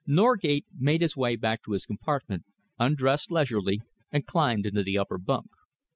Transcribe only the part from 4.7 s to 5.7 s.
the upper bunk.